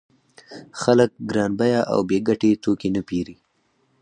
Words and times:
خلک 0.81 1.11
ګران 1.29 1.51
بیه 1.59 1.81
او 1.91 1.99
بې 2.09 2.17
ګټې 2.27 2.51
توکي 2.63 2.89
نه 2.95 3.01
پېري 3.09 3.35